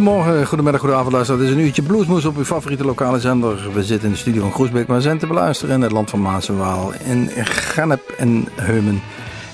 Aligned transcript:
Goedemorgen, 0.00 0.46
goedemiddag, 0.46 0.80
goedenavond 0.80 1.12
luisteraars. 1.12 1.44
Het 1.44 1.52
is 1.52 1.56
een 1.58 1.64
uurtje 1.66 1.82
bluesmoes 1.82 2.24
op 2.24 2.36
uw 2.36 2.44
favoriete 2.44 2.84
lokale 2.84 3.20
zender. 3.20 3.72
We 3.72 3.84
zitten 3.84 4.06
in 4.06 4.12
de 4.14 4.18
studio 4.18 4.42
van 4.42 4.52
Groesbeek, 4.52 4.86
maar 4.86 5.00
zijn 5.00 5.18
te 5.18 5.26
beluisteren 5.26 5.74
in 5.74 5.82
het 5.82 5.92
land 5.92 6.10
van 6.10 6.20
Maas 6.20 6.48
en 6.48 6.56
Waal. 6.56 6.92
In 7.04 7.30
Gennep 7.44 8.14
en 8.18 8.48
Heumen 8.54 9.02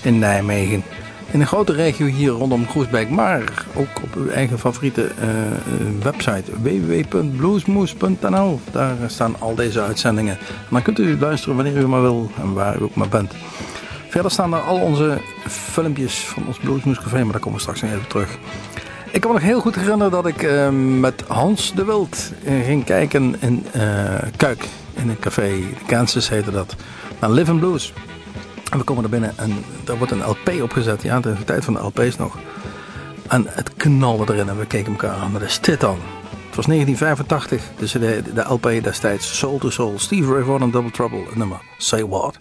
in 0.02 0.19
Nijmegen. 0.19 0.82
In 1.30 1.41
een 1.41 1.46
grote 1.46 1.73
regio 1.73 2.06
hier 2.06 2.30
rondom 2.30 2.69
Groesbeek, 2.69 3.11
maar 3.11 3.43
ook 3.74 4.02
op 4.02 4.14
uw 4.16 4.29
eigen 4.29 4.59
favoriete 4.59 5.02
uh, 5.02 5.09
website 6.02 6.52
www.bluesmoes.nl. 6.62 8.60
Daar 8.73 8.97
staan 9.06 9.34
al 9.38 9.55
deze 9.55 9.80
uitzendingen. 9.80 10.38
En 10.38 10.70
dan 10.70 10.83
kunt 10.83 10.98
u 10.98 11.19
luisteren 11.19 11.56
wanneer 11.56 11.77
u 11.77 11.87
maar 11.87 12.02
wil 12.02 12.30
en 12.41 12.52
waar 12.52 12.80
u 12.80 12.83
ook 12.83 12.95
maar 12.95 13.09
bent. 13.09 13.33
Verder 14.09 14.30
staan 14.30 14.55
er 14.55 14.60
al 14.60 14.80
onze 14.80 15.19
filmpjes 15.48 16.19
van 16.19 16.47
ons 16.47 16.59
Bluesmoes 16.59 17.01
Café, 17.01 17.23
maar 17.23 17.33
daar 17.33 17.41
komen 17.41 17.55
we 17.55 17.60
straks 17.60 17.83
nog 17.83 17.91
even 17.91 18.09
terug. 18.09 18.38
Ik 19.16 19.23
kan 19.23 19.30
me 19.30 19.37
nog 19.37 19.47
heel 19.47 19.61
goed 19.61 19.75
herinneren 19.75 20.11
dat 20.11 20.27
ik 20.27 20.43
uh, 20.43 20.69
met 20.98 21.24
Hans 21.27 21.74
de 21.74 21.84
Wild 21.84 22.33
uh, 22.45 22.65
ging 22.65 22.84
kijken 22.84 23.37
in 23.41 23.66
uh, 23.77 23.83
Kuik. 24.37 24.69
In 24.95 25.09
een 25.09 25.19
café, 25.19 25.52
Kansas 25.87 26.29
heette 26.29 26.51
dat. 26.51 26.74
Naar 27.21 27.30
Live 27.30 27.51
and 27.51 27.60
Blues. 27.60 27.93
En 28.71 28.79
we 28.79 28.84
komen 28.84 29.05
er 29.05 29.10
binnen 29.10 29.33
en 29.37 29.52
daar 29.84 29.97
wordt 29.97 30.12
een 30.12 30.24
LP 30.29 30.62
opgezet. 30.62 31.02
Ja, 31.02 31.21
de 31.21 31.45
tijd 31.45 31.65
van 31.65 31.74
de 31.74 31.80
LP's 31.80 32.16
nog. 32.16 32.38
En 33.29 33.47
het 33.48 33.74
knalde 33.74 34.33
erin 34.33 34.48
en 34.48 34.59
we 34.59 34.66
keken 34.66 34.93
elkaar 34.93 35.16
aan. 35.16 35.33
Wat 35.33 35.43
is 35.43 35.60
dit 35.60 35.80
dan? 35.80 35.98
Het 36.46 36.57
was 36.57 36.66
1985, 36.66 37.62
dus 37.79 37.93
de, 37.93 38.23
de 38.35 38.45
LP 38.48 38.83
destijds 38.83 39.38
Soul 39.38 39.59
to 39.59 39.71
Soul. 39.71 39.98
Steve 39.98 40.33
Ray 40.33 40.43
Vaughan 40.43 40.71
Double 40.71 40.91
Trouble, 40.91 41.24
nummer 41.35 41.59
Say 41.79 42.07
What. 42.07 42.38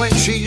When 0.00 0.10
she's 0.14 0.39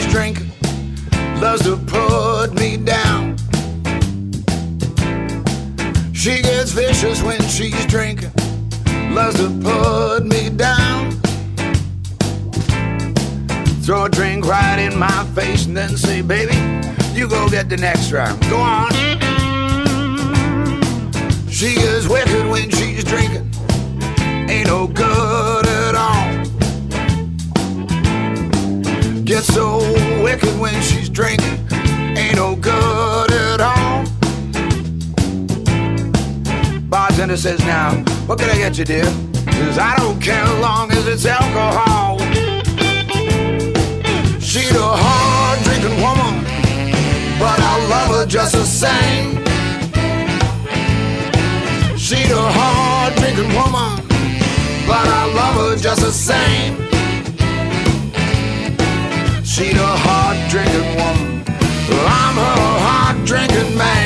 wicked 30.24 30.58
when 30.58 30.74
she's 30.81 31.10
drinking, 31.10 31.60
ain't 32.18 32.38
no 32.38 32.56
good 32.56 33.30
at 33.30 33.60
all. 33.60 34.06
Bartender 36.84 37.36
says, 37.36 37.60
now, 37.66 37.92
what 38.25 38.40
can 38.40 38.50
I 38.50 38.56
get 38.56 38.78
you, 38.78 38.86
dear? 38.86 39.04
Cause 39.46 39.78
I 39.78 39.96
don't 39.98 40.22
care 40.22 40.46
long 40.62 40.90
as 40.94 41.06
it's 41.08 41.25
alcohol. 41.25 42.20
She's 44.40 44.72
a 44.72 44.92
hard 45.04 45.60
drinking 45.66 45.98
woman, 46.02 46.34
but 47.38 47.60
I 47.60 47.74
love 47.90 48.16
her 48.16 48.25
just 48.25 48.54
the 48.54 48.64
same. 48.64 49.44
She's 51.98 52.31
a 52.31 52.52
hard 52.60 53.14
drinking 53.16 53.54
woman, 53.60 54.08
but 54.88 55.06
I 55.06 55.25
love 55.36 55.56
her 55.56 55.75
just 55.75 56.00
the 56.00 56.12
same. 56.12 56.93
She's 59.55 59.71
a 59.75 59.85
hard 59.85 60.50
drinking 60.50 60.95
woman, 60.97 61.44
I'm 62.07 62.35
her 62.41 62.79
hard 62.81 63.23
drinking 63.23 63.77
man. 63.77 64.02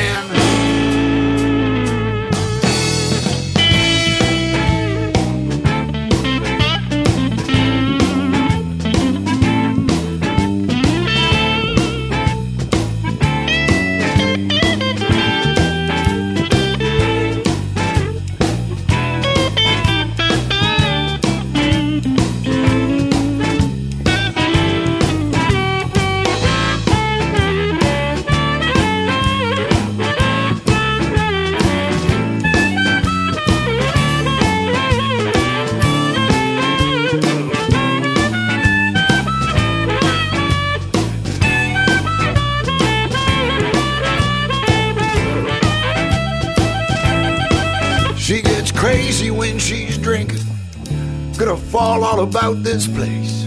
All 52.00 52.20
about 52.20 52.62
this 52.62 52.86
place. 52.86 53.44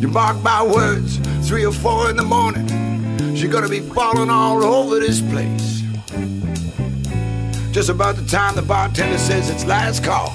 You 0.00 0.08
mark 0.08 0.40
my 0.42 0.62
words, 0.62 1.18
three 1.46 1.66
or 1.66 1.72
four 1.72 2.08
in 2.08 2.16
the 2.16 2.22
morning. 2.22 2.66
She's 3.34 3.50
gonna 3.50 3.68
be 3.68 3.80
falling 3.80 4.30
all 4.30 4.64
over 4.64 5.00
this 5.00 5.20
place. 5.20 5.82
Just 7.72 7.90
about 7.90 8.14
the 8.16 8.24
time 8.26 8.54
the 8.54 8.62
bartender 8.62 9.18
says 9.18 9.50
it's 9.50 9.66
last 9.66 10.04
call. 10.04 10.32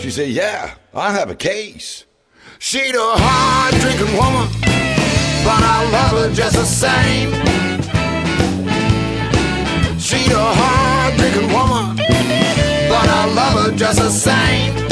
She 0.00 0.10
said, 0.10 0.30
Yeah, 0.30 0.74
I 0.94 1.12
have 1.12 1.30
a 1.30 1.34
case. 1.34 2.06
She's 2.58 2.94
a 2.94 2.98
hard 2.98 3.74
drinking 3.74 4.16
woman, 4.16 4.48
but 5.44 5.62
I 5.62 5.88
love 5.92 6.28
her 6.28 6.34
just 6.34 6.56
the 6.56 6.64
same. 6.64 7.30
She's 10.00 10.32
a 10.32 10.38
hard 10.38 11.14
drinking 11.18 11.52
woman, 11.52 11.96
but 12.88 13.08
I 13.08 13.32
love 13.34 13.66
her 13.66 13.76
just 13.76 13.98
the 14.00 14.10
same. 14.10 14.85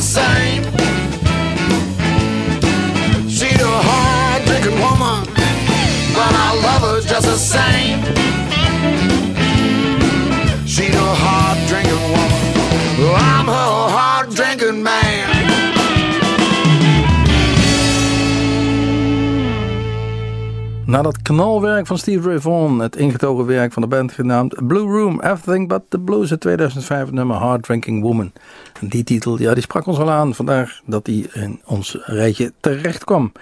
Same. 0.00 0.62
She's 3.28 3.60
a 3.60 3.76
hard 3.88 4.44
drinking 4.46 4.78
woman, 4.80 5.26
but 6.14 6.32
I 6.32 6.58
love 6.64 6.82
her 6.82 7.00
just 7.02 7.26
the 7.26 7.36
same. 7.36 7.79
Na 20.90 21.02
dat 21.02 21.22
knalwerk 21.22 21.86
van 21.86 21.98
Steve 21.98 22.28
Ray 22.28 22.40
Vaughan, 22.40 22.80
het 22.80 22.96
ingetogen 22.96 23.46
werk 23.46 23.72
van 23.72 23.82
de 23.82 23.88
band 23.88 24.12
genaamd 24.12 24.66
Blue 24.66 24.98
Room, 24.98 25.20
Everything 25.20 25.68
But 25.68 25.82
The 25.88 25.98
Blues 25.98 26.30
uit 26.30 26.40
2005, 26.40 27.04
het 27.04 27.12
nummer 27.14 27.36
Hard 27.36 27.62
Drinking 27.62 28.02
Woman. 28.02 28.32
En 28.80 28.88
die 28.88 29.04
titel, 29.04 29.38
ja, 29.38 29.54
die 29.54 29.62
sprak 29.62 29.86
ons 29.86 29.98
wel 29.98 30.10
aan 30.10 30.34
vandaag 30.34 30.80
dat 30.86 31.04
die 31.04 31.28
in 31.32 31.60
ons 31.64 31.98
rijtje 32.04 32.52
terecht 32.60 33.04
kwam. 33.04 33.32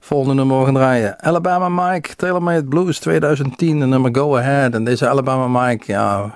Volgende 0.00 0.34
nummer 0.34 0.58
we 0.58 0.64
gaan 0.64 0.74
draaien. 0.74 1.20
Alabama 1.20 1.68
Mike, 1.68 2.14
Taylor 2.16 2.42
Made 2.42 2.64
Blues 2.64 2.98
2010, 2.98 3.80
de 3.80 3.86
nummer 3.86 4.14
Go 4.14 4.36
Ahead. 4.36 4.74
En 4.74 4.84
deze 4.84 5.08
Alabama 5.08 5.66
Mike, 5.66 5.84
ja, 5.86 6.34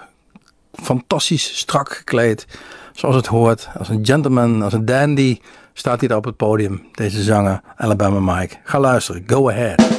fantastisch 0.73 1.59
strak 1.59 1.93
gekleed. 1.93 2.47
Zoals 2.93 3.17
het 3.17 3.27
hoort, 3.27 3.69
als 3.79 3.89
een 3.89 4.07
gentleman, 4.07 4.63
als 4.63 4.73
een 4.73 4.85
dandy, 4.85 5.39
staat 5.73 5.99
hij 5.99 6.09
daar 6.09 6.19
op 6.19 6.25
het 6.25 6.37
podium. 6.37 6.83
Deze 6.93 7.23
zanger, 7.23 7.61
Alabama 7.77 8.35
Mike. 8.35 8.57
Ga 8.65 8.81
luisteren, 8.81 9.23
Go 9.27 9.51
Ahead. 9.51 9.98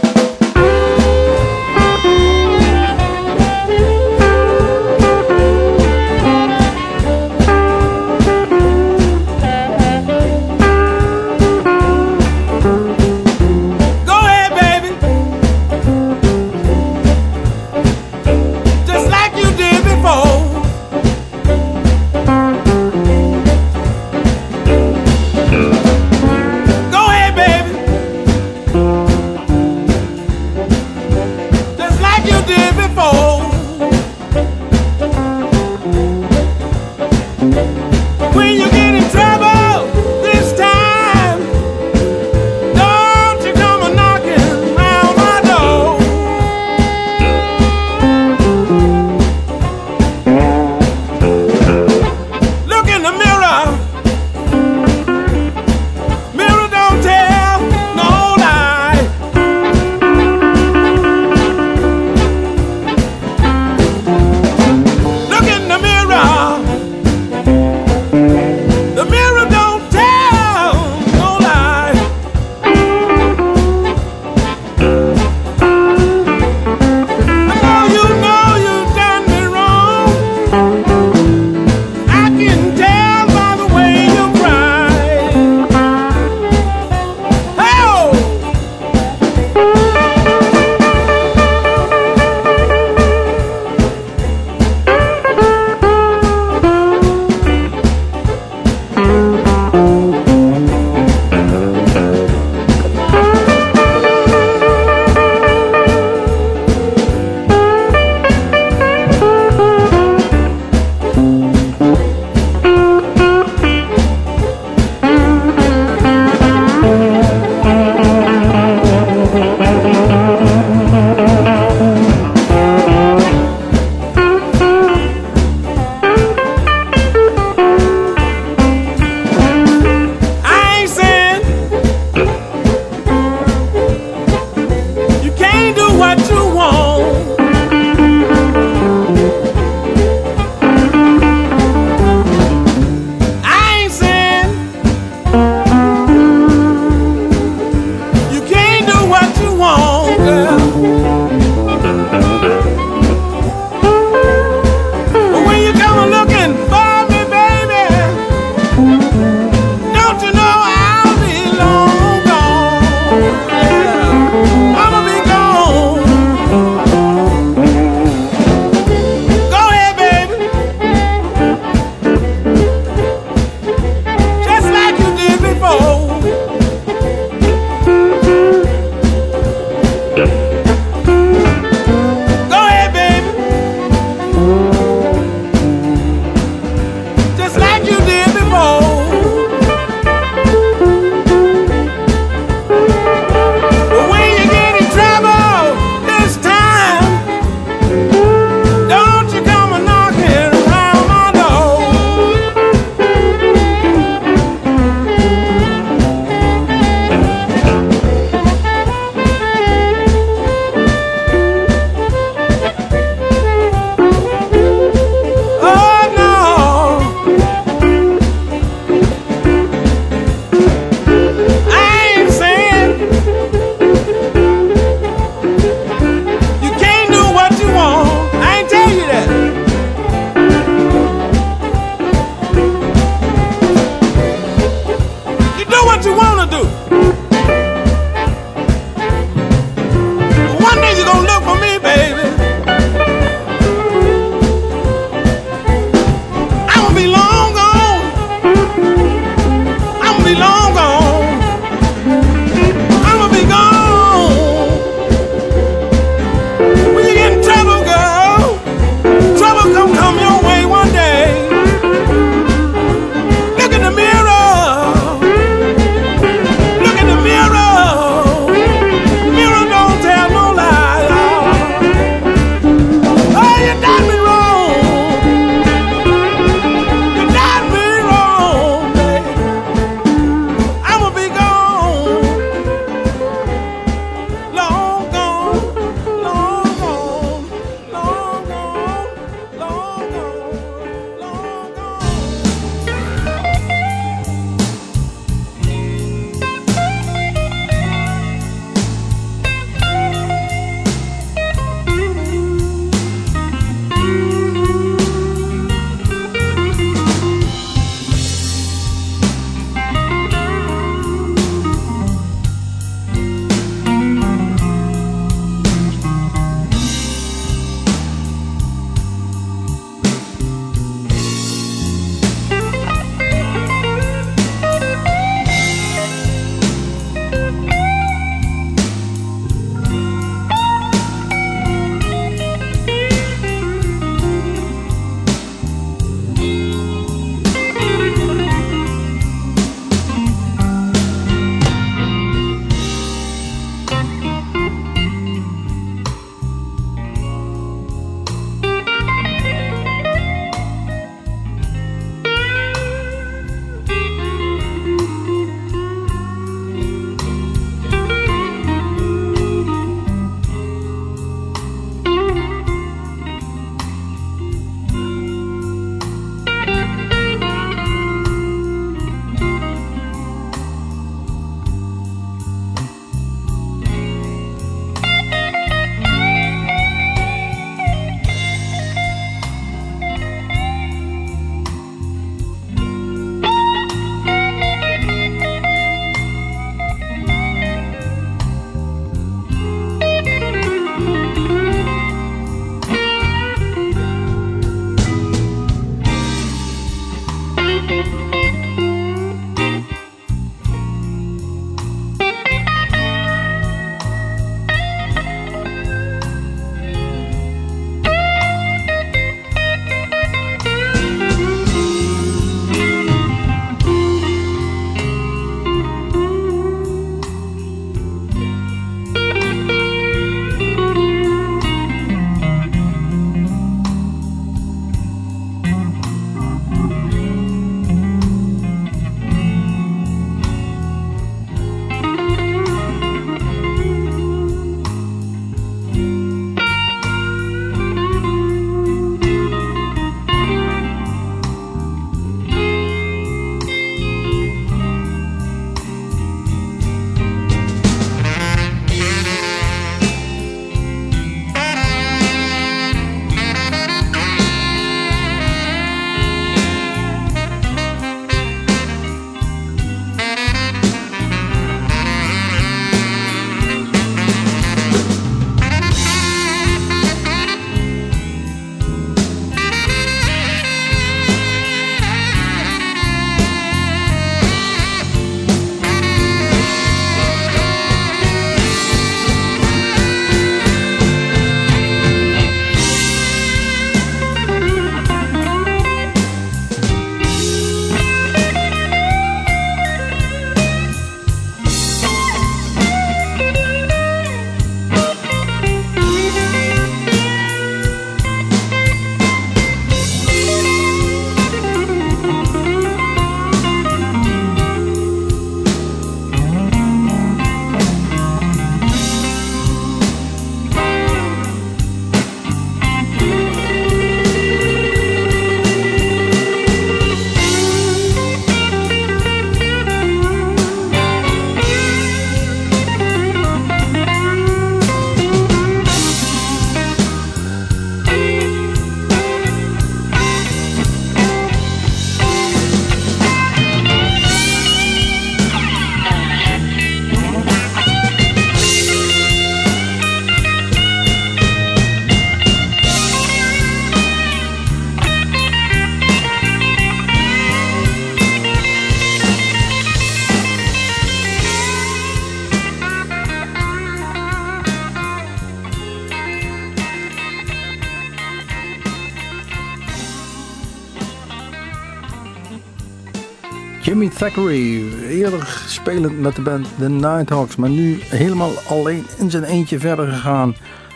Thackeray, 564.29 564.83
eerder 565.09 565.63
spelend 565.67 566.19
met 566.19 566.35
de 566.35 566.41
band 566.41 566.67
The 566.79 566.89
Nighthawks, 566.89 567.55
maar 567.55 567.69
nu 567.69 567.99
helemaal 568.01 568.51
alleen 568.67 569.05
in 569.17 569.29
zijn 569.29 569.43
eentje 569.43 569.79
verder 569.79 570.07
gegaan. 570.07 570.55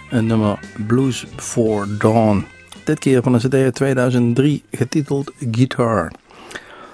Een 0.09 0.25
nummer 0.25 0.59
Blues 0.87 1.25
Before 1.35 1.97
Dawn. 1.97 2.45
Dit 2.83 2.99
keer 2.99 3.23
van 3.23 3.33
een 3.33 3.39
CD 3.39 3.53
uit 3.53 3.75
2003 3.75 4.63
getiteld 4.71 5.31
Guitar. 5.51 6.11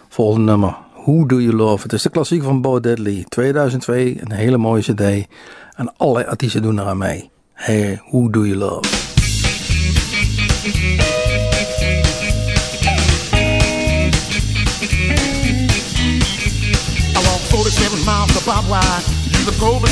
Volgende 0.09 0.51
nummer 0.51 0.77
Who 0.93 1.25
Do 1.25 1.41
You 1.41 1.55
Love? 1.55 1.83
Het 1.83 1.93
is 1.93 2.01
de 2.01 2.09
klassiek 2.09 2.43
van 2.43 2.61
Bo 2.61 2.79
Diddley, 2.79 3.25
2002, 3.29 4.17
een 4.21 4.31
hele 4.31 4.57
mooie 4.57 4.81
CD. 4.81 5.27
En 5.75 5.93
allerlei 5.97 6.25
artiesten 6.25 6.61
doen 6.61 6.79
eraan 6.79 6.97
mee. 6.97 7.29
Hey, 7.53 8.01
Who 8.09 8.29
Do 8.29 8.45
You 8.45 8.55
Love? 8.55 9.08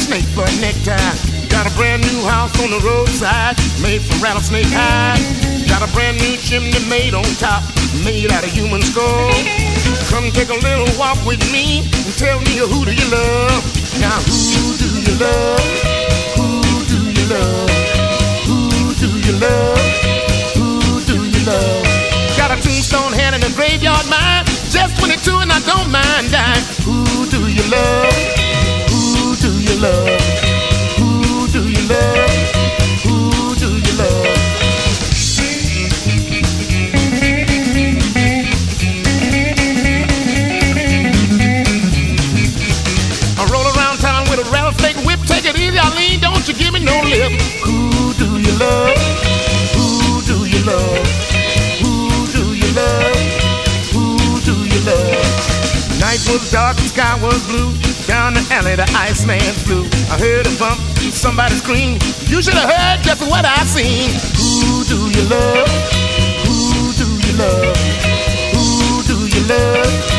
A 0.07 0.21
snake 0.21 0.25
for 0.35 0.43
a 0.43 0.55
necktie. 0.61 1.15
Got 1.49 1.67
a 1.67 1.73
brand 1.75 2.01
new 2.03 2.21
house 2.27 2.53
on 2.61 2.69
the 2.69 2.79
roadside, 2.79 3.57
made 3.81 4.01
from 4.01 4.21
rattlesnake 4.21 4.67
hide. 4.69 5.19
Got 5.67 5.87
a 5.87 5.91
brand 5.93 6.17
new 6.17 6.37
chimney 6.37 6.79
made 6.87 7.13
on 7.13 7.23
top, 7.39 7.63
made 8.03 8.31
out 8.31 8.43
of 8.43 8.51
human 8.51 8.81
skull. 8.81 9.31
Come 10.09 10.31
take 10.31 10.49
a 10.49 10.59
little 10.63 10.87
walk 10.99 11.17
with 11.25 11.41
me 11.51 11.83
and 11.83 12.13
tell 12.17 12.39
me 12.39 12.57
who 12.57 12.85
do 12.85 12.93
you 12.93 13.07
love? 13.11 13.63
Now 13.99 14.17
who 14.27 14.77
do 14.77 14.87
you 14.87 15.13
love? 15.19 15.65
Who 16.37 16.61
do 16.91 16.99
you 17.07 17.25
love? 17.27 17.69
Who 18.47 18.59
do 19.01 19.09
you 19.19 19.33
love? 19.39 19.79
Who 20.55 21.01
do 21.09 21.17
you 21.25 21.41
love? 21.45 21.83
Got 22.37 22.51
a 22.51 22.57
tombstone 22.61 23.13
hand 23.13 23.35
in 23.35 23.43
a 23.43 23.51
graveyard 23.55 24.05
mine. 24.09 24.45
Just 24.69 24.99
22 24.99 25.43
and 25.43 25.51
I 25.51 25.59
don't 25.65 25.89
mind 25.91 26.31
dying. 26.31 26.63
Who 26.85 27.25
do 27.27 27.47
you 27.47 27.63
love? 27.71 28.36
Who 29.67 29.73
do 29.73 29.81
you 29.81 29.81
love? 29.81 30.21
Who 30.97 31.47
do 31.51 31.67
you 31.67 31.87
love? 31.89 32.29
Who 33.03 33.55
do 33.55 33.69
you 33.75 33.93
love? 33.97 34.27
I 43.37 43.45
roll 43.51 43.67
around 43.75 43.97
town 43.99 44.29
with 44.29 44.39
a 44.39 44.49
rattlesnake 44.49 45.05
whip. 45.05 45.19
Take 45.25 45.43
it 45.43 45.57
easy, 45.59 45.77
Arlene. 45.77 46.21
Don't 46.21 46.47
you 46.47 46.53
give 46.53 46.71
me 46.71 46.79
no 46.79 47.01
lip. 47.01 47.33
Who 47.65 48.13
do 48.13 48.39
you 48.39 48.53
love? 48.57 48.97
Who 49.75 50.21
do 50.21 50.45
you 50.47 50.63
love? 50.63 51.07
Who 51.81 52.25
do 52.31 52.55
you 52.55 52.71
love? 52.71 53.15
Who 53.91 54.39
do 54.45 54.55
you 54.63 54.79
love? 54.85 55.16
Night 56.17 56.33
was 56.33 56.51
dark, 56.51 56.75
the 56.77 56.87
sky 56.87 57.19
was 57.21 57.45
blue. 57.45 57.71
Down 58.07 58.33
the 58.33 58.41
alley, 58.49 58.75
the 58.75 58.89
Iceman 58.97 59.39
flew. 59.65 59.85
I 60.09 60.17
heard 60.17 60.47
a 60.47 60.57
bump, 60.57 60.79
somebody 61.13 61.53
scream. 61.55 61.99
You 62.25 62.41
should 62.41 62.55
have 62.55 62.69
heard 62.69 63.03
just 63.03 63.21
what 63.29 63.45
I 63.45 63.63
seen. 63.65 64.09
Who 64.33 64.83
do 64.85 64.97
you 65.13 65.29
love? 65.29 65.69
Who 66.41 66.91
do 66.97 67.05
you 67.21 67.33
love? 67.37 67.77
Who 68.53 69.03
do 69.03 69.27
you 69.27 69.43
love? 69.45 70.16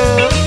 る 0.00 0.39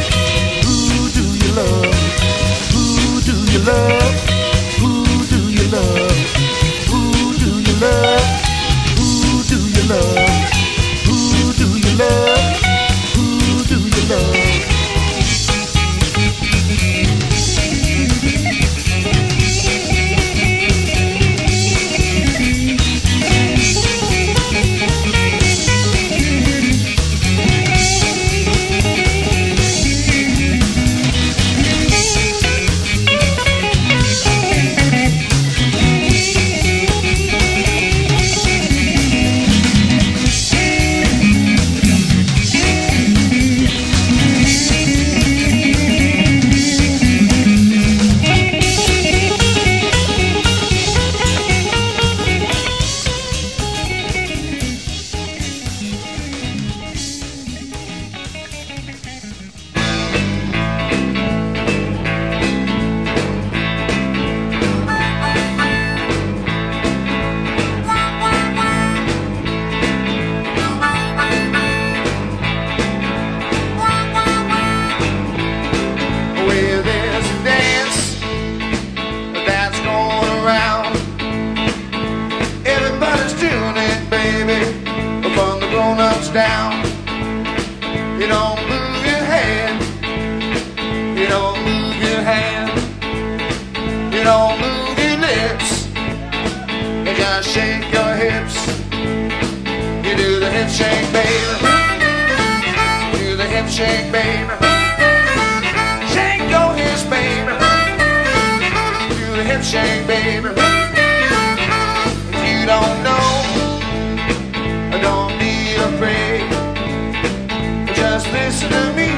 listen 118.46 118.70
to 118.70 118.94
me 118.94 119.12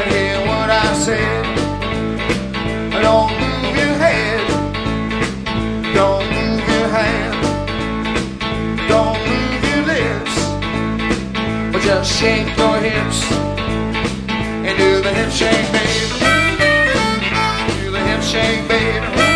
hear 0.00 0.36
what 0.50 0.68
I 0.68 0.88
said. 0.94 1.44
Don't 3.06 3.30
move 3.42 3.76
your 3.82 3.96
head. 4.04 4.40
Don't 5.94 6.26
move 6.38 6.64
your 6.76 6.88
hand. 6.98 7.38
Don't 8.92 9.20
move 9.30 9.62
your 9.70 9.82
lips. 9.94 10.34
But 11.72 11.82
just 11.82 12.08
shake 12.18 12.50
your 12.56 12.78
hips 12.88 13.20
and 14.66 14.76
do 14.76 14.90
the 15.06 15.12
hip 15.18 15.30
shake, 15.30 15.68
baby. 15.76 16.06
Do 17.80 17.90
the 17.92 18.02
hip 18.08 18.22
shake, 18.22 18.66
baby. 18.68 19.31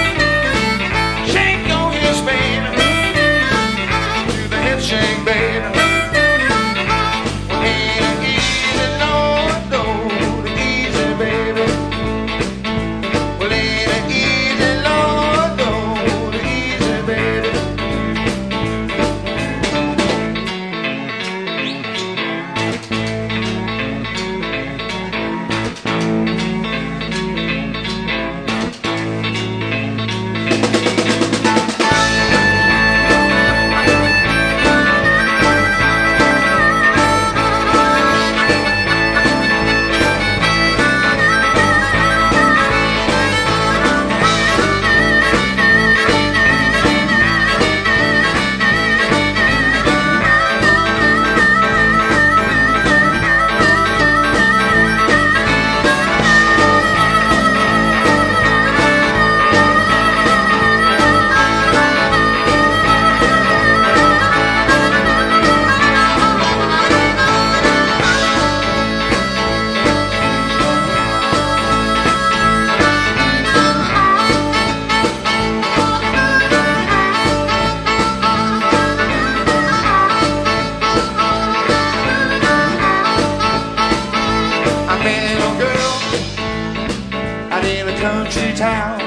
country 88.06 88.52
town. 88.54 89.00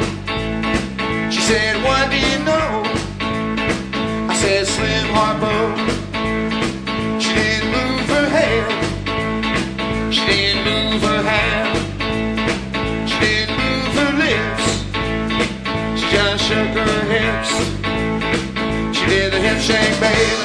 She 1.31 1.39
said, 1.39 1.73
What 1.85 2.09
do 2.12 2.17
you 2.29 2.38
know? 2.49 2.83
I 4.31 4.35
said, 4.41 4.67
Slim 4.67 5.07
Harpo. 5.15 5.55
She 7.23 7.33
didn't 7.33 7.71
move 7.77 8.07
her 8.15 8.27
head. 8.38 8.67
She 10.13 10.25
didn't 10.25 10.63
move 10.69 11.01
her 11.12 11.21
hand. 11.31 11.71
She 13.09 13.19
didn't 13.25 13.57
move 13.63 13.91
her 14.01 14.12
lips. 14.25 14.65
She 15.99 16.05
just 16.15 16.43
shook 16.47 16.71
her 16.81 17.01
hips. 17.13 17.51
She 18.97 19.05
did 19.05 19.33
a 19.33 19.39
hip 19.45 19.59
shake, 19.59 19.97
baby. 20.01 20.38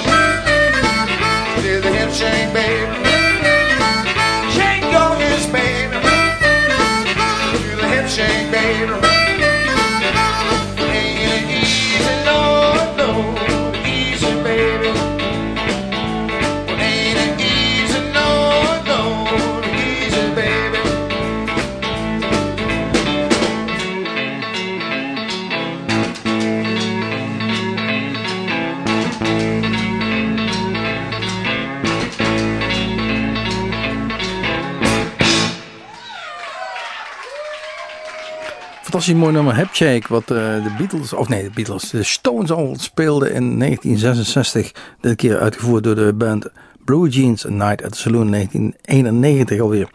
Fantastisch 38.94 39.22
mooi 39.22 39.34
nummer 39.34 39.56
Hipshake, 39.56 40.08
wat 40.08 40.30
uh, 40.30 40.36
de 40.36 40.74
Beatles, 40.78 41.12
of 41.12 41.28
nee, 41.28 41.42
de 41.42 41.50
Beatles, 41.50 41.90
de 41.90 42.02
Stones 42.02 42.50
al 42.50 42.74
speelden 42.78 43.28
in 43.28 43.58
1966. 43.58 44.72
Dit 45.00 45.16
keer 45.16 45.38
uitgevoerd 45.38 45.84
door 45.84 45.94
de 45.94 46.12
band 46.12 46.46
Blue 46.84 47.08
Jeans, 47.08 47.44
Night 47.44 47.84
at 47.84 47.92
the 47.92 47.98
Saloon, 47.98 48.30
1991 48.30 49.60
alweer. 49.60 49.90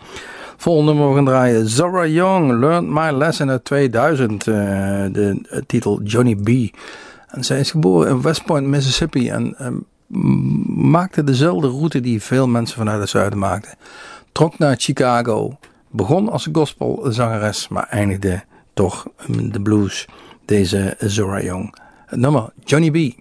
Volgende 0.57 0.91
nummer 0.91 1.09
we 1.09 1.15
gaan 1.15 1.25
draaien, 1.25 1.69
Zora 1.69 2.05
Young, 2.07 2.59
Learned 2.59 2.89
My 2.89 3.11
Lesson 3.11 3.49
uit 3.49 3.65
2000, 3.65 4.47
uh, 4.47 4.55
de 5.11 5.63
titel 5.65 6.01
Johnny 6.03 6.35
B. 6.35 6.75
En 7.27 7.43
zij 7.43 7.59
is 7.59 7.71
geboren 7.71 8.09
in 8.09 8.21
West 8.21 8.45
Point, 8.45 8.67
Mississippi 8.67 9.29
en 9.29 9.55
um, 9.61 9.85
maakte 10.91 11.23
dezelfde 11.23 11.67
route 11.67 11.99
die 11.99 12.21
veel 12.21 12.47
mensen 12.47 12.77
vanuit 12.77 12.99
het 12.99 13.09
zuiden 13.09 13.39
maakten. 13.39 13.77
Trok 14.31 14.57
naar 14.57 14.75
Chicago, 14.77 15.57
begon 15.91 16.29
als 16.29 16.47
gospelzangeres, 16.51 17.67
maar 17.67 17.87
eindigde 17.89 18.47
toch 18.79 19.07
de 19.51 19.61
blues. 19.61 20.07
Deze 20.45 20.95
Zora 20.99 21.41
Young. 21.41 21.75
Het 22.05 22.19
nummer 22.19 22.53
Johnny 22.63 22.91
B. 22.91 23.18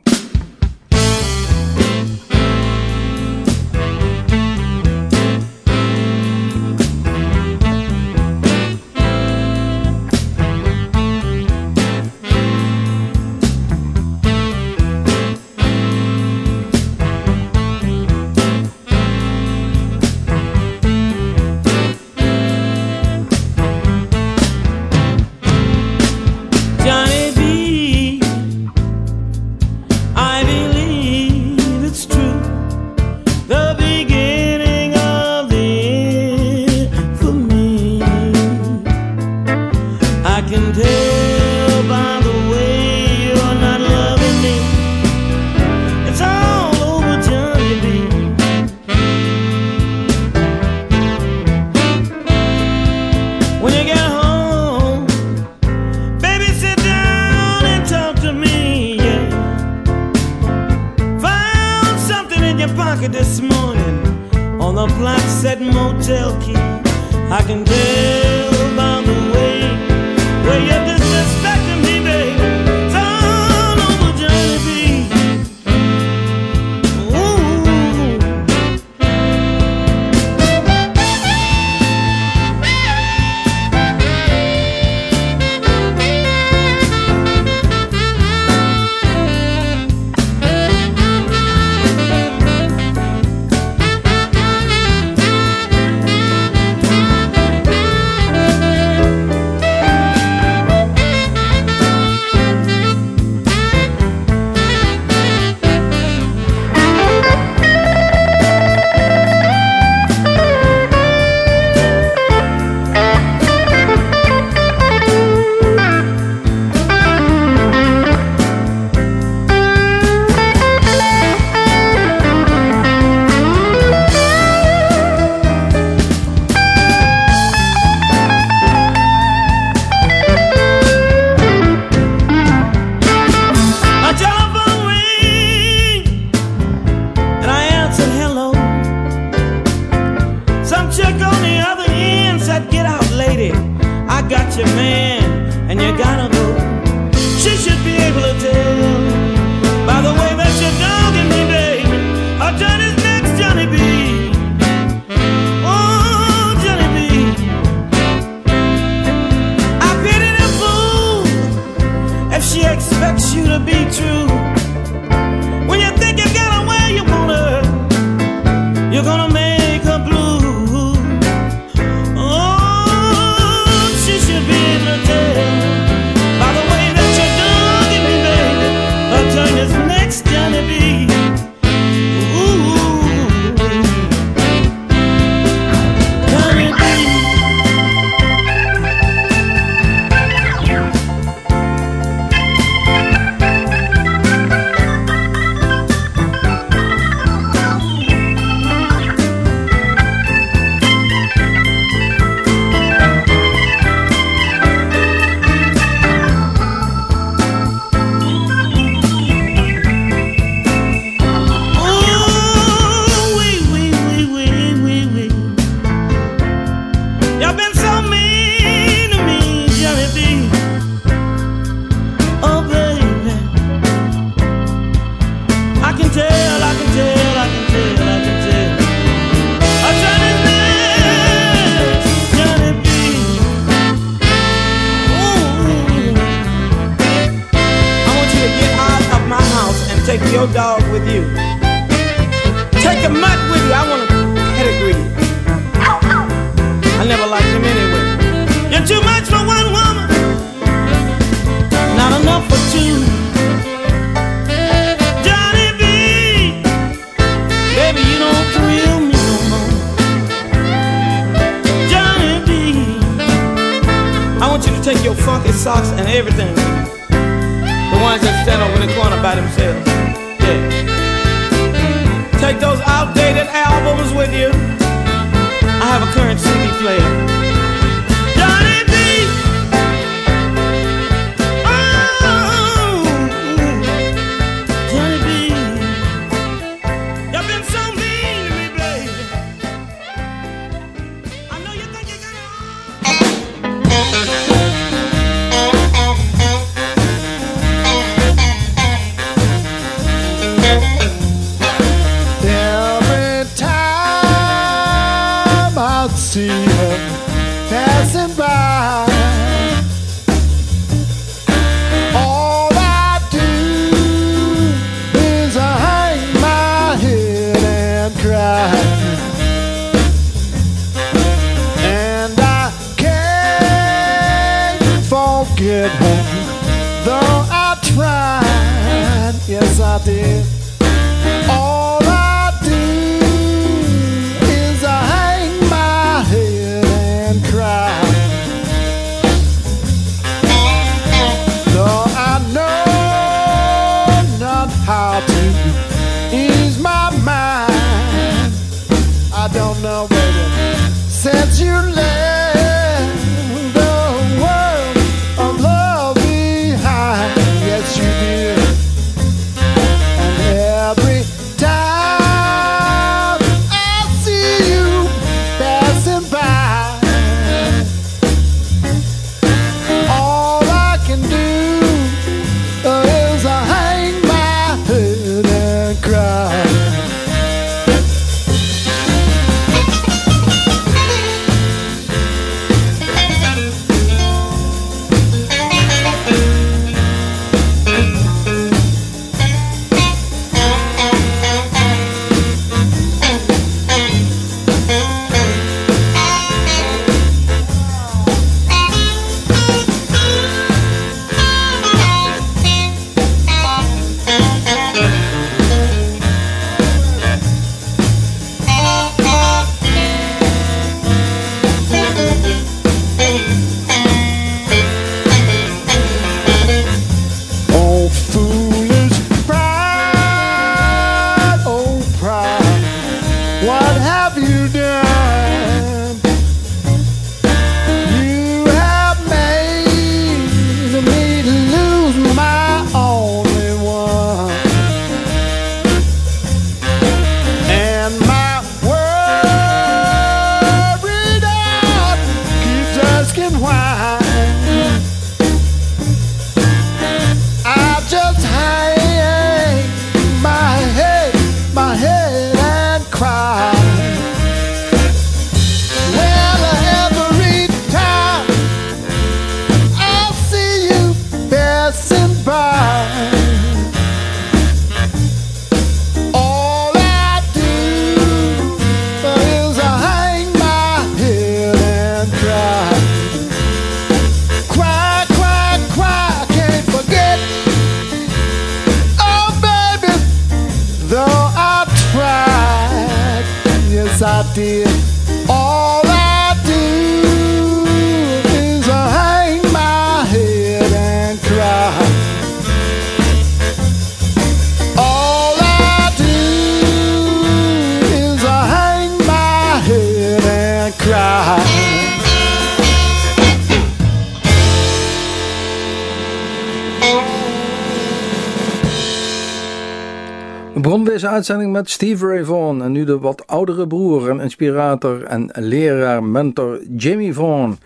uitzending 511.38 511.72
met 511.72 511.90
Steve 511.90 512.26
Ray 512.26 512.44
Vaughan 512.44 512.82
en 512.82 512.92
nu 512.92 513.04
de 513.04 513.18
wat 513.18 513.46
oudere 513.46 513.86
broer 513.86 514.30
en 514.30 514.40
inspirator 514.40 515.22
en 515.22 515.50
leraar, 515.54 516.24
mentor 516.24 516.80
Jimmy 516.96 517.32
Vaughan. 517.32 517.78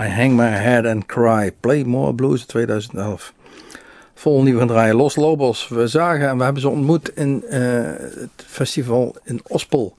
I 0.00 0.04
Hang 0.04 0.36
My 0.36 0.48
Head 0.48 0.86
and 0.86 1.06
Cry, 1.06 1.52
Play 1.60 1.84
More 1.84 2.14
Blues 2.14 2.46
2011. 2.46 3.32
Vol 4.14 4.42
nieuw 4.42 4.58
gaan 4.58 4.66
draaien, 4.66 4.96
Los 4.96 5.16
Lobos. 5.16 5.68
We 5.68 5.86
zagen 5.86 6.28
en 6.28 6.36
we 6.38 6.44
hebben 6.44 6.62
ze 6.62 6.68
ontmoet 6.68 7.08
in 7.14 7.44
eh, 7.48 7.60
het 8.20 8.44
festival 8.46 9.16
in 9.24 9.40
Ospel. 9.46 9.96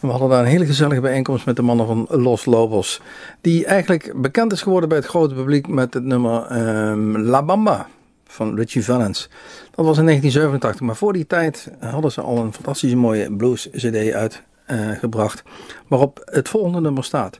We 0.00 0.08
hadden 0.08 0.28
daar 0.28 0.40
een 0.40 0.50
hele 0.50 0.66
gezellige 0.66 1.00
bijeenkomst 1.00 1.46
met 1.46 1.56
de 1.56 1.62
mannen 1.62 1.86
van 1.86 2.06
Los 2.08 2.44
Lobos. 2.44 3.00
Die 3.40 3.66
eigenlijk 3.66 4.12
bekend 4.16 4.52
is 4.52 4.62
geworden 4.62 4.88
bij 4.88 4.98
het 4.98 5.06
grote 5.06 5.34
publiek 5.34 5.68
met 5.68 5.94
het 5.94 6.04
nummer 6.04 6.46
ehm, 6.46 7.16
La 7.16 7.42
Bamba 7.42 7.86
van 8.32 8.56
Richie 8.56 8.84
Valens. 8.84 9.28
Dat 9.74 9.84
was 9.84 9.98
in 9.98 10.04
1987, 10.04 10.80
maar 10.80 10.96
voor 10.96 11.12
die 11.12 11.26
tijd 11.26 11.70
hadden 11.80 12.12
ze 12.12 12.20
al 12.20 12.38
een 12.38 12.52
fantastische 12.52 12.96
mooie 12.96 13.36
blues 13.36 13.68
cd 13.70 14.12
uitgebracht. 14.12 15.42
waarop 15.88 16.22
het 16.24 16.48
volgende 16.48 16.80
nummer 16.80 17.04
staat. 17.04 17.38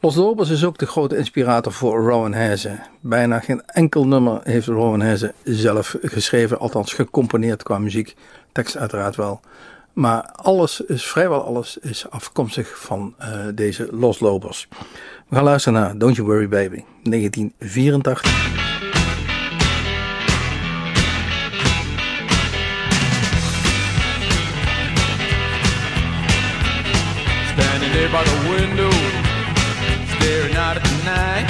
Los 0.00 0.14
Lobos 0.14 0.50
is 0.50 0.64
ook 0.64 0.78
de 0.78 0.86
grote 0.86 1.16
inspirator 1.16 1.72
voor 1.72 2.08
Rowan 2.08 2.32
Heze. 2.32 2.78
Bijna 3.00 3.40
geen 3.40 3.62
enkel 3.66 4.06
nummer 4.06 4.40
heeft 4.42 4.66
Rowan 4.66 5.00
Heze 5.00 5.32
zelf 5.44 5.96
geschreven, 6.02 6.58
althans 6.58 6.92
gecomponeerd 6.92 7.62
qua 7.62 7.78
muziek. 7.78 8.14
Tekst 8.52 8.76
uiteraard 8.76 9.16
wel. 9.16 9.40
Maar 9.92 10.30
alles 10.32 10.80
is, 10.80 11.04
vrijwel 11.04 11.44
alles 11.44 11.78
is 11.78 12.10
afkomstig 12.10 12.78
van 12.78 13.14
eh, 13.18 13.30
deze 13.54 13.88
Los 13.90 14.20
Lobos. 14.20 14.68
We 15.28 15.34
gaan 15.34 15.44
luisteren 15.44 15.80
naar 15.80 15.98
Don't 15.98 16.16
You 16.16 16.28
Worry 16.28 16.48
Baby, 16.48 16.84
1984. 17.02 18.57
There 27.98 28.12
by 28.12 28.22
the 28.22 28.38
window, 28.54 28.92
staring 30.14 30.54
out 30.54 30.76
at 30.78 30.84
the 30.86 30.98
night. 31.02 31.48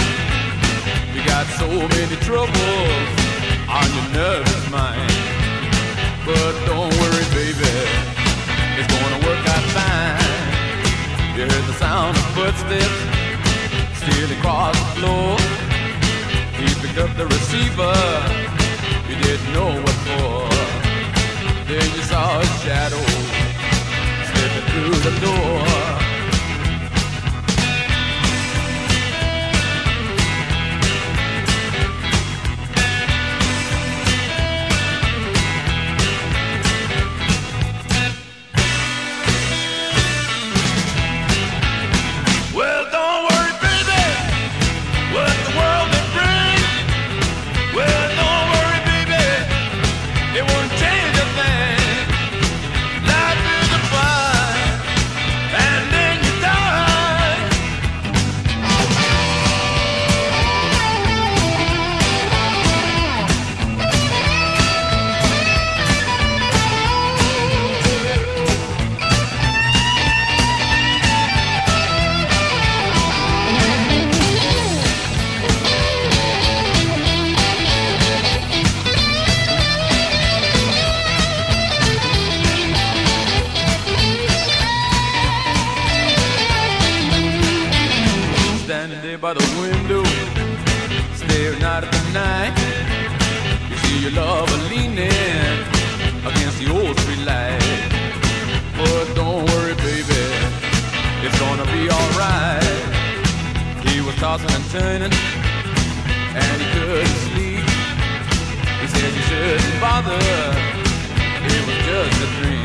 You 1.12 1.20
got 1.26 1.44
so 1.60 1.68
many 1.68 2.16
troubles 2.24 3.08
on 3.68 3.86
your 3.96 4.08
nervous 4.16 4.64
mind. 4.70 5.12
But 6.24 6.52
don't 6.64 6.92
worry, 7.00 7.26
baby, 7.36 7.74
it's 8.78 8.88
gonna 8.94 9.20
work 9.28 9.44
out 9.54 9.64
fine. 9.76 10.24
You 11.36 11.44
heard 11.52 11.66
the 11.68 11.76
sound 11.84 12.16
of 12.16 12.26
footsteps 12.36 12.98
stealing 14.00 14.38
across 14.38 14.74
the 14.80 14.88
floor. 14.96 15.36
He 16.60 16.66
picked 16.80 16.98
up 17.04 17.12
the 17.20 17.26
receiver, 17.36 17.96
you 19.08 19.16
didn't 19.26 19.52
know 19.52 19.72
what 19.84 19.98
for. 20.08 20.48
Then 21.68 21.86
you 21.96 22.02
saw 22.12 22.40
a 22.40 22.46
shadow 22.64 23.04
slipping 24.28 24.66
through 24.72 24.98
the 25.08 25.14
door. 25.26 25.87
Your 94.10 94.24
lover 94.24 94.56
leaning 94.70 94.98
against 96.24 96.58
the 96.58 96.70
old 96.70 96.98
street 97.00 97.24
light. 97.26 97.60
But 98.76 99.14
don't 99.14 99.44
worry, 99.50 99.74
baby, 99.74 100.24
it's 101.24 101.38
gonna 101.38 101.64
be 101.66 101.90
alright. 101.90 102.62
He 103.84 104.00
was 104.00 104.14
tossing 104.16 104.50
and 104.50 104.64
turning, 104.70 105.12
and 105.12 106.62
he 106.62 106.66
couldn't 106.74 107.18
sleep. 107.28 107.66
He 108.80 108.86
said 108.86 109.12
you 109.14 109.24
shouldn't 109.30 109.80
bother, 109.80 110.18
it 111.52 111.62
was 111.66 111.78
just 111.86 112.22
a 112.22 112.42
dream. 112.42 112.57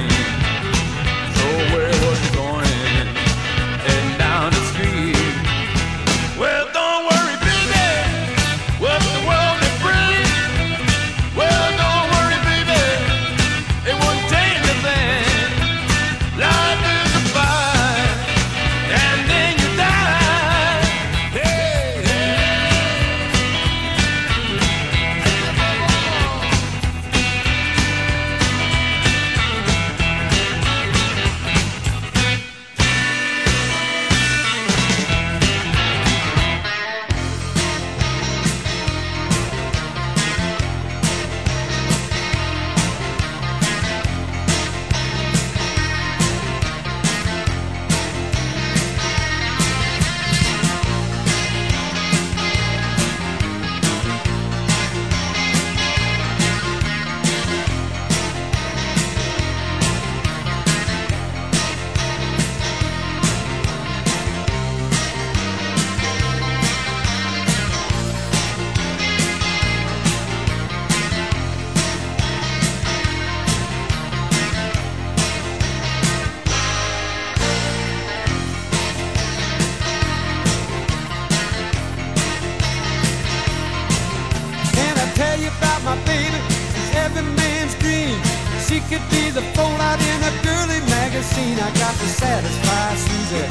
She 88.67 88.79
could 88.79 89.03
be 89.11 89.29
the 89.29 89.41
fallout 89.53 89.99
in 89.99 90.23
a 90.23 90.31
girly 90.41 90.79
magazine. 90.87 91.59
I 91.59 91.69
got 91.77 91.93
to 91.95 92.07
satisfy 92.07 92.95
Susie. 92.95 93.45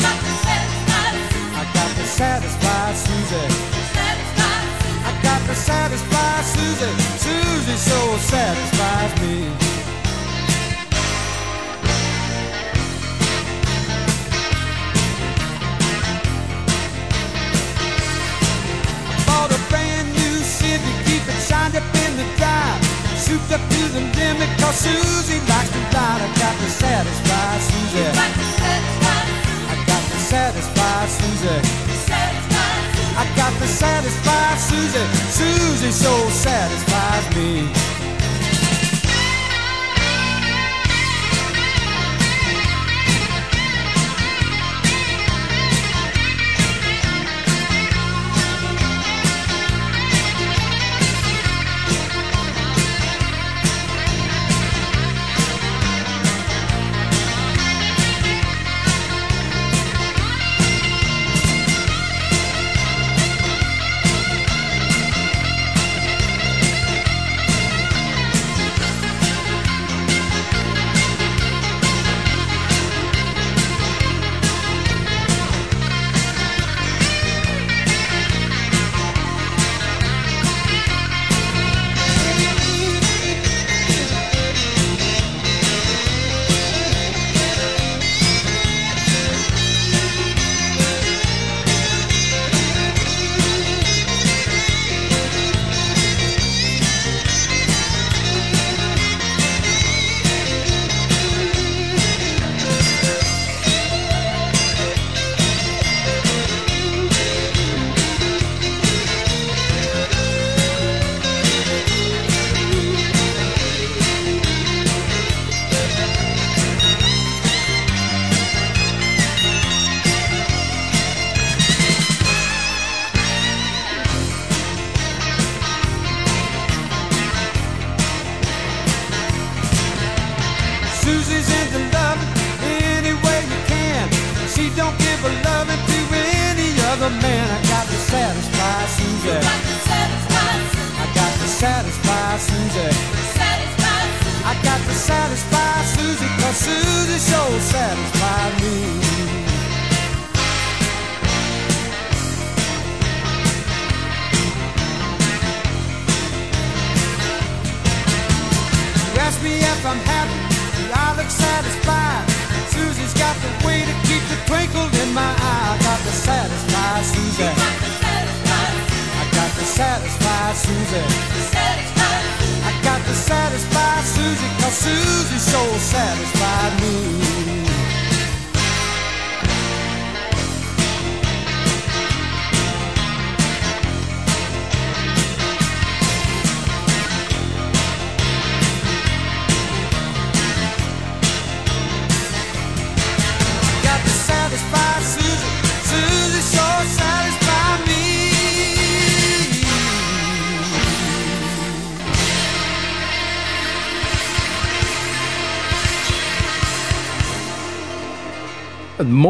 I 1.55 1.65
got 1.75 1.91
to 1.97 2.07
satisfy 2.07 2.95
Susie. 2.95 3.49
I 5.05 5.13
got 5.23 5.41
to 5.49 5.55
satisfy 5.55 6.41
Susie. 6.43 6.95
Susie 7.19 7.77
so 7.77 8.17
satisfies 8.19 9.13
me. 9.21 9.53
Bought 19.27 19.53
a 19.53 19.61
brand 19.69 20.09
new 20.09 20.37
Chevy, 20.43 20.93
keep 21.05 21.23
it 21.29 21.41
shined 21.47 21.77
up 21.77 21.95
in 21.95 22.17
the. 22.17 22.22
Souped 23.33 23.51
up 23.51 23.65
to 23.67 23.83
the 23.97 24.01
limit, 24.21 24.51
cause 24.61 24.77
Susie 24.77 25.41
likes 25.49 25.71
to 25.71 25.79
ride. 25.97 26.21
I 26.21 26.29
got 26.37 26.53
to 26.53 26.69
satisfy 26.69 27.59
Susie. 27.61 28.05
I 28.05 29.77
got 29.89 30.05
to 30.05 30.19
satisfy 30.21 31.07
Susie. 31.07 31.61
I 33.17 33.25
got 33.35 33.53
to 33.59 33.67
satisfy 33.67 34.57
Susie. 34.57 35.07
Susie 35.33 35.93
so 35.93 36.13
satisfies 36.29 37.35
me. 37.35 37.92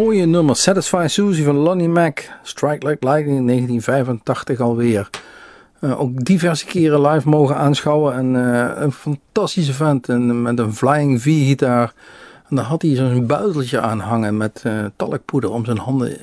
Mooie 0.03 0.27
nummer 0.27 0.57
Satisfy 0.57 1.07
Susie 1.09 1.45
van 1.45 1.57
Lonnie 1.57 1.89
Mac. 1.89 2.21
Strike 2.43 2.87
Like 2.87 3.07
Lightning 3.07 3.47
1985 3.47 4.61
alweer. 4.61 5.11
Eh, 5.81 6.01
ook 6.01 6.25
diverse 6.25 6.65
keren 6.65 7.01
live 7.01 7.29
mogen 7.29 7.57
aanschouwen. 7.57 8.15
En 8.15 8.37
eh, 8.37 8.83
een 8.83 8.93
fantastische 8.93 9.73
vent 9.73 10.09
en, 10.09 10.43
met 10.43 10.59
een 10.59 10.75
Flying 10.75 11.23
V-gitaar. 11.23 11.93
En 12.49 12.57
daar 12.57 12.65
had 12.65 12.83
hij 12.83 12.95
zo'n 12.95 13.27
buideltje 13.27 13.81
aan 13.81 13.99
hangen 14.01 14.37
met 14.37 14.61
eh, 14.65 14.85
talkpoeder 14.97 15.51
om 15.51 15.65
zijn 15.65 15.79
handen 15.79 16.17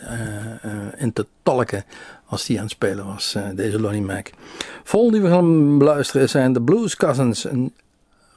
in 0.98 1.14
te 1.14 1.26
talken 1.44 1.84
als 2.26 2.48
hij 2.48 2.58
aan 2.58 2.64
het 2.64 2.72
spelen 2.72 3.06
was, 3.06 3.38
deze 3.56 3.82
Lonnie 3.82 4.02
Mac. 4.02 4.30
Volgende 4.84 5.20
die 5.20 5.28
we 5.28 5.34
gaan 5.34 5.78
beluisteren 5.78 6.30
zijn 6.30 6.54
de 6.54 6.62
Blues 6.62 6.96
Cousins, 6.96 7.48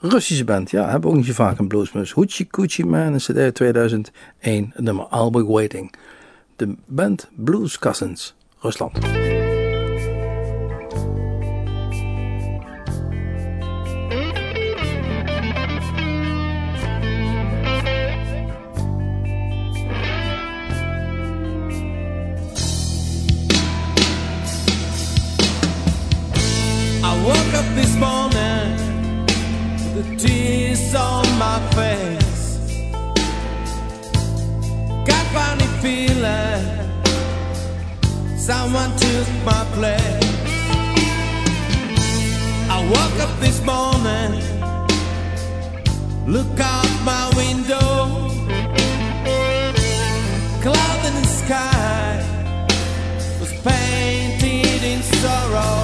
Russische 0.05 0.45
band. 0.45 0.71
Ja, 0.71 0.89
hebben 0.89 1.11
ook 1.11 1.17
niet 1.17 1.27
zo 1.27 1.33
vaak 1.33 1.59
een 1.59 1.69
bluesmus. 1.69 2.13
Hoochie 2.13 2.47
Coochie 2.47 2.87
Man, 2.87 3.17
cd 3.17 3.37
uit 3.37 3.55
2001, 3.55 4.71
het 4.75 4.85
nummer 4.85 5.31
Be 5.31 5.45
Waiting. 5.45 5.95
De 6.57 6.75
band 6.87 7.31
Blues 7.35 7.79
Cousins, 7.79 8.35
Rusland. 8.59 8.99
Feeling 35.83 36.62
someone 38.37 38.91
took 38.97 39.28
my 39.45 39.64
place. 39.74 40.30
I 42.70 42.78
woke 42.95 43.18
up 43.26 43.35
this 43.41 43.59
morning, 43.64 44.33
look 46.24 46.61
out 46.61 46.93
my 47.05 47.24
window, 47.37 48.30
cloud 50.62 51.01
in 51.09 51.14
the 51.20 51.33
sky 51.43 52.24
was 53.41 53.53
painted 53.66 54.85
in 54.85 55.03
sorrow. 55.20 55.83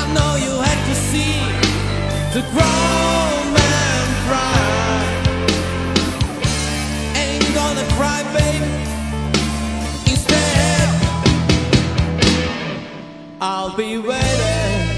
I 0.00 0.02
know 0.14 0.30
you 0.44 0.52
had 0.68 0.80
to 0.90 0.94
see 1.10 1.38
the 2.34 2.42
grown 2.50 3.27
I'll 13.40 13.76
be 13.76 13.96
waiting. 13.98 14.88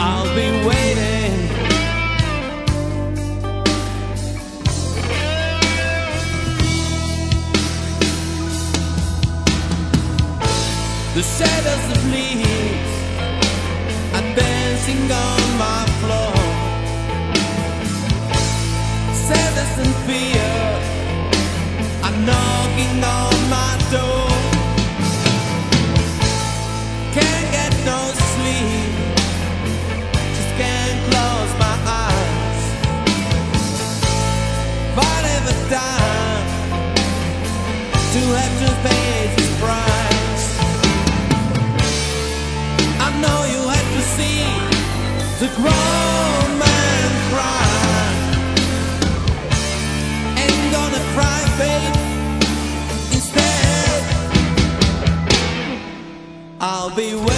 I'll 0.00 0.34
be 0.34 0.50
waiting. 0.66 1.36
The 11.14 11.22
shadows 11.22 11.96
of 11.96 12.04
leaves 12.10 12.92
are 14.16 14.34
dancing 14.34 15.12
on 15.12 15.58
my 15.58 15.86
floor. 16.00 16.34
Sadness 19.14 19.78
and 19.78 19.94
fear 20.06 20.79
knocking 22.26 23.02
on 23.02 23.34
my 23.48 23.72
door. 23.90 24.28
Can't 27.16 27.48
get 27.56 27.72
no 27.84 28.00
sleep, 28.30 28.92
just 30.36 30.52
can't 30.60 30.98
close 31.08 31.52
my 31.64 31.76
eyes. 32.04 32.62
Whatever 35.00 35.54
time 35.74 36.46
to 38.12 38.22
have 38.38 38.54
to 38.62 38.70
pay 38.86 39.10
this 39.36 39.50
price. 39.62 40.46
I 43.06 43.08
know 43.22 43.38
you 43.54 43.62
had 43.68 43.86
to 43.96 44.02
see 44.16 44.38
I'll 56.72 56.88
be 56.88 57.16
waiting. 57.16 57.29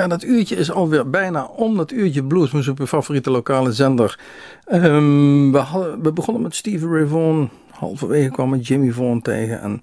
Ja, 0.00 0.06
dat 0.06 0.22
uurtje 0.22 0.56
is 0.56 0.70
alweer 0.70 1.10
bijna 1.10 1.44
om. 1.44 1.76
Dat 1.76 1.90
uurtje 1.90 2.24
bluesmoes 2.24 2.68
op 2.68 2.78
je 2.78 2.86
favoriete 2.86 3.30
lokale 3.30 3.72
zender. 3.72 4.18
Ehm, 4.64 5.50
we, 5.50 5.58
hadden, 5.58 6.02
we 6.02 6.12
begonnen 6.12 6.42
met 6.42 6.54
Stevie 6.54 6.88
Ray 6.88 7.06
Vaughan. 7.06 7.50
Halverwege 7.70 8.30
kwamen 8.30 8.60
Jimmy 8.60 8.92
Vaughan 8.92 9.22
tegen. 9.22 9.60
En 9.60 9.80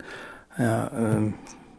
ja, 0.57 0.91
ehm, 0.91 1.29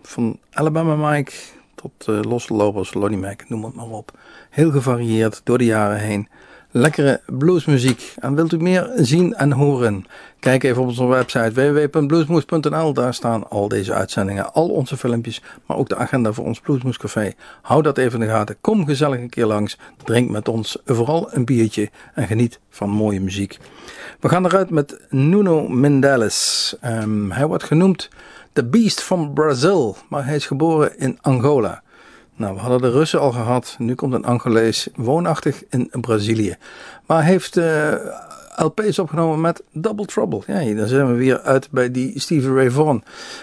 van 0.02 0.38
Alabama 0.52 1.10
Mike 1.10 1.32
tot 1.74 2.06
uh, 2.08 2.20
Losse 2.22 2.54
Lopers, 2.54 2.94
Lonnie 2.94 3.18
Mac, 3.18 3.48
noem 3.48 3.64
het 3.64 3.74
maar 3.74 3.88
op. 3.88 4.18
Heel 4.50 4.70
gevarieerd 4.70 5.40
door 5.44 5.58
de 5.58 5.64
jaren 5.64 5.98
heen. 5.98 6.28
Lekkere 6.70 7.20
bluesmuziek. 7.26 8.14
En 8.18 8.34
wilt 8.34 8.52
u 8.52 8.56
meer 8.56 8.90
zien 8.96 9.34
en 9.34 9.52
horen? 9.52 10.06
Kijk 10.40 10.62
even 10.62 10.82
op 10.82 10.88
onze 10.88 11.06
website 11.06 11.52
www.bluesmoes.nl. 11.52 12.92
Daar 12.92 13.14
staan 13.14 13.50
al 13.50 13.68
deze 13.68 13.92
uitzendingen, 13.92 14.52
al 14.52 14.68
onze 14.68 14.96
filmpjes, 14.96 15.42
maar 15.66 15.76
ook 15.76 15.88
de 15.88 15.96
agenda 15.96 16.32
voor 16.32 16.44
ons 16.44 16.60
Bluesmoescafé. 16.60 17.32
Hou 17.62 17.82
dat 17.82 17.98
even 17.98 18.20
in 18.20 18.26
de 18.26 18.32
gaten. 18.32 18.56
Kom 18.60 18.86
gezellig 18.86 19.18
een 19.18 19.28
keer 19.28 19.46
langs. 19.46 19.78
Drink 20.04 20.30
met 20.30 20.48
ons 20.48 20.78
vooral 20.84 21.28
een 21.30 21.44
biertje 21.44 21.90
en 22.14 22.26
geniet 22.26 22.60
van 22.70 22.90
mooie 22.90 23.20
muziek. 23.20 23.58
We 24.20 24.28
gaan 24.28 24.44
eruit 24.44 24.70
met 24.70 25.00
Nuno 25.10 25.68
Mendeles. 25.68 26.76
Ehm, 26.80 27.30
hij 27.30 27.46
wordt 27.46 27.64
genoemd 27.64 28.08
The 28.52 28.64
Beast 28.64 29.00
from 29.00 29.34
Brazil, 29.34 29.96
maar 30.08 30.26
hij 30.26 30.36
is 30.36 30.46
geboren 30.46 30.98
in 30.98 31.18
Angola. 31.20 31.82
Nou, 32.38 32.54
we 32.54 32.60
hadden 32.60 32.80
de 32.80 32.90
Russen 32.90 33.20
al 33.20 33.32
gehad. 33.32 33.76
Nu 33.78 33.94
komt 33.94 34.14
een 34.14 34.24
Angolees 34.24 34.88
woonachtig 34.94 35.62
in 35.70 35.90
Brazilië. 36.00 36.56
Maar 37.06 37.24
heeft 37.24 37.56
uh, 37.56 37.94
LP's 38.56 38.98
opgenomen 38.98 39.40
met 39.40 39.62
Double 39.72 40.06
Trouble. 40.06 40.42
Ja, 40.46 40.74
dan 40.74 40.88
zijn 40.88 41.06
we 41.06 41.14
weer 41.14 41.40
uit 41.40 41.70
bij 41.70 41.90
die 41.90 42.20
Stevie 42.20 42.54
Ray 42.54 42.70
Vaughan. 42.70 43.02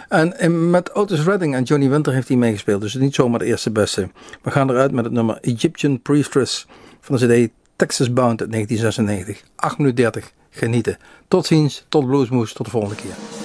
En, 0.10 0.40
en 0.40 0.70
met 0.70 0.94
Otis 0.94 1.24
Redding 1.24 1.56
en 1.56 1.64
Johnny 1.64 1.90
Winter 1.90 2.14
heeft 2.14 2.28
hij 2.28 2.38
meegespeeld. 2.38 2.82
Dus 2.82 2.94
niet 2.94 3.16
zomaar 3.16 3.40
de 3.40 3.46
eerste 3.46 3.72
beste. 3.72 4.10
We 4.42 4.52
gaan 4.52 4.70
eruit 4.70 4.92
met 4.92 5.04
het 5.04 5.14
nummer 5.14 5.38
Egyptian 5.42 6.02
Priestess 6.02 6.68
van 7.02 7.18
de 7.18 7.46
CD 7.46 7.52
Texas 7.76 8.14
Bound 8.14 8.42
uit 8.42 8.52
1996. 8.52 9.50
8 9.56 9.78
minuten 9.78 10.04
30. 10.04 10.32
Genieten. 10.50 10.98
Tot 11.28 11.46
ziens, 11.46 11.86
tot 11.90 12.06
Bluesmoes, 12.06 12.54
tot 12.54 12.66
de 12.66 12.72
volgende 12.72 12.96
keer. 12.96 13.45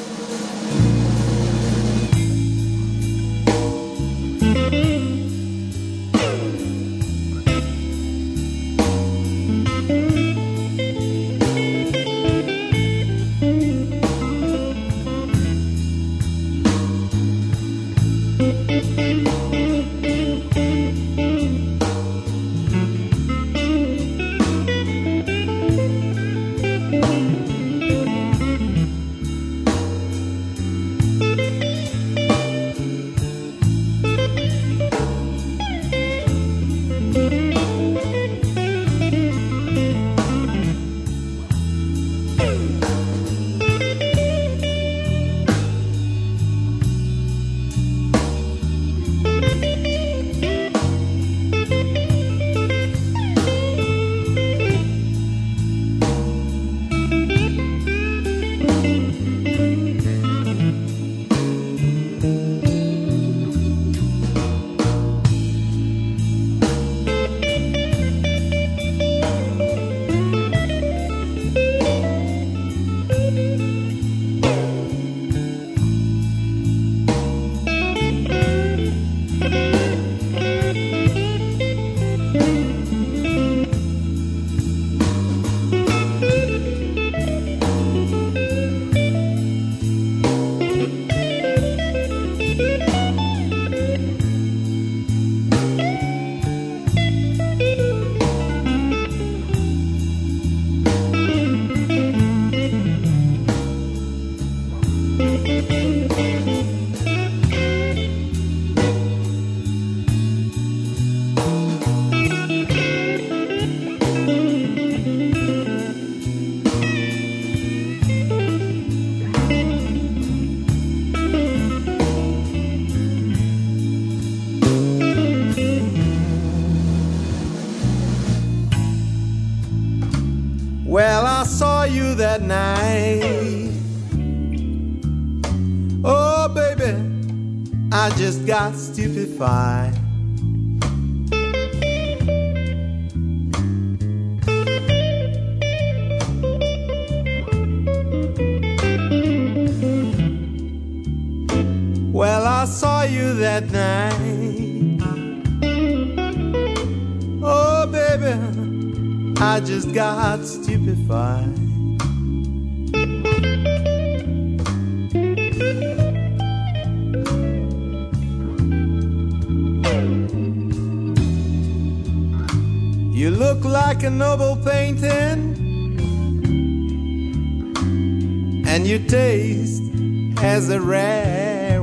Stupefied. 139.41 139.90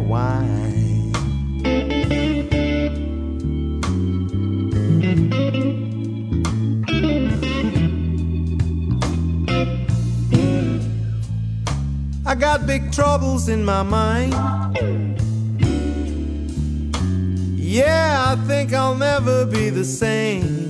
wine. 0.08 1.12
I 12.26 12.36
got 12.36 12.66
big 12.66 12.92
troubles 12.92 13.50
in 13.50 13.64
my 13.64 13.84
mind. 13.84 14.34
Yeah, 17.56 18.36
I 18.38 18.48
think 18.48 18.74
I'll 18.74 18.96
never 18.96 19.46
be 19.46 19.70
the 19.70 19.86
same. 19.86 20.67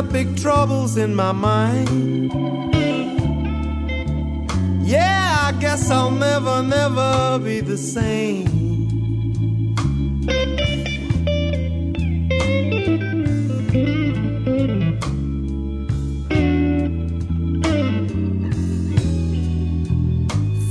Got 0.00 0.12
big 0.14 0.34
troubles 0.38 0.96
in 0.96 1.14
my 1.14 1.32
mind. 1.32 2.32
Yeah, 4.82 5.36
I 5.42 5.52
guess 5.60 5.90
I'll 5.90 6.10
never, 6.10 6.62
never 6.62 7.38
be 7.38 7.60
the 7.60 7.76
same. 7.76 8.46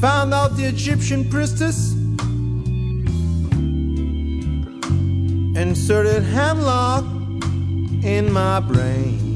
Found 0.02 0.34
out 0.34 0.58
the 0.58 0.66
Egyptian 0.68 1.30
priestess. 1.30 1.94
Inserted 5.56 6.24
hemlock 6.24 7.19
in 8.10 8.34
my 8.34 8.60
brain. 8.60 9.29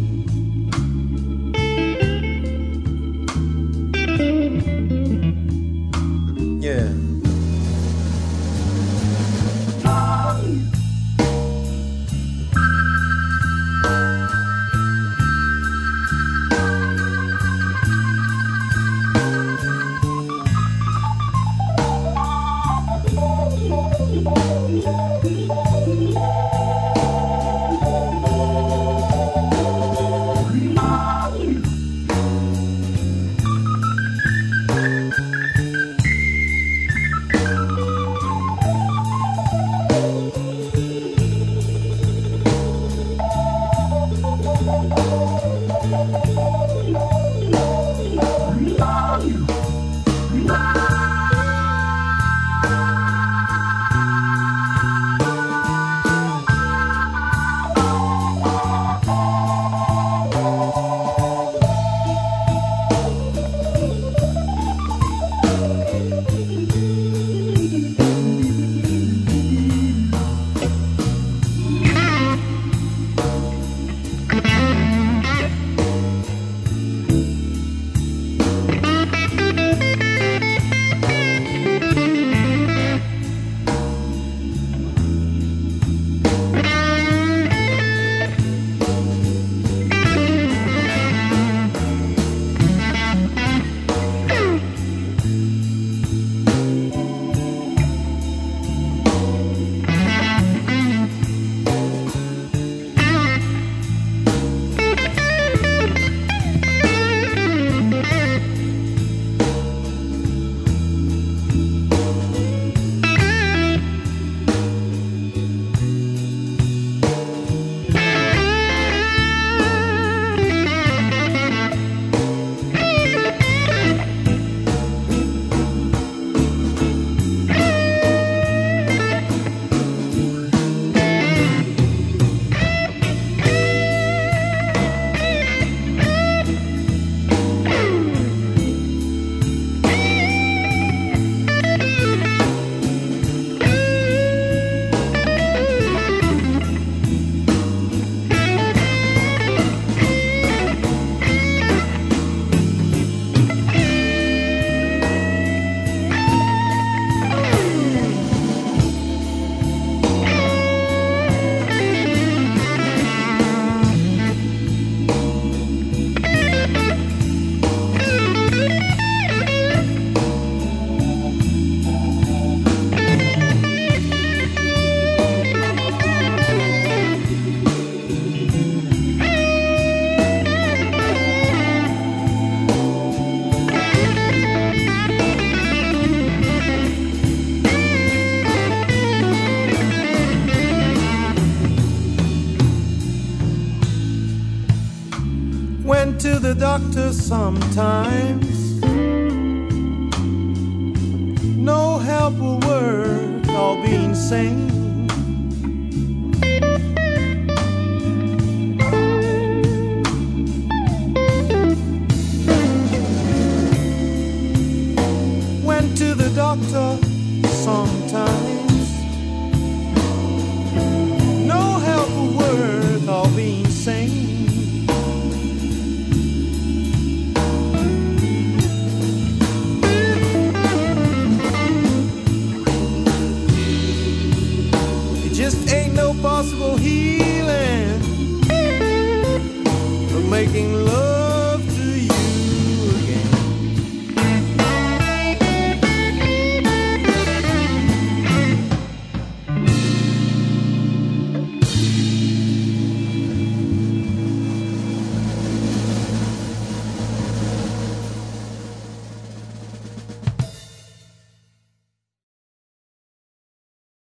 Went 45.93 46.42